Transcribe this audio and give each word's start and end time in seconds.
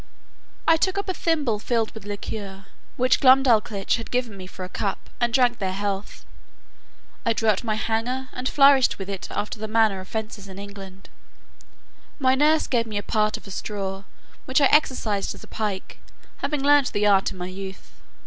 I 0.67 0.77
took 0.77 0.97
up 0.97 1.07
a 1.09 1.13
thimble 1.13 1.59
filled 1.59 1.91
with 1.91 2.05
liquor, 2.07 2.65
which 2.97 3.19
Glumdalclitch 3.19 3.97
had 3.97 4.09
given 4.09 4.35
me 4.35 4.47
for 4.47 4.63
a 4.63 4.67
cup, 4.67 5.11
and 5.19 5.31
drank 5.31 5.59
their 5.59 5.73
health, 5.73 6.25
I 7.23 7.33
drew 7.33 7.49
out 7.49 7.63
my 7.63 7.75
hanger, 7.75 8.27
and 8.33 8.49
flourished 8.49 8.97
with 8.97 9.11
it 9.11 9.27
after 9.29 9.59
the 9.59 9.67
manner 9.67 9.99
of 9.99 10.07
fencers 10.07 10.47
in 10.47 10.57
England. 10.57 11.09
My 12.17 12.33
nurse 12.33 12.65
gave 12.65 12.87
me 12.87 12.97
a 12.97 13.03
part 13.03 13.37
of 13.37 13.45
a 13.45 13.51
straw, 13.51 14.05
which 14.45 14.59
I 14.59 14.65
exercised 14.71 15.35
as 15.35 15.43
a 15.43 15.47
pike, 15.47 15.99
having 16.37 16.63
learnt 16.63 16.93
the 16.93 17.05
art 17.05 17.31
in 17.31 17.37
my 17.37 17.45
youth. 17.45 17.91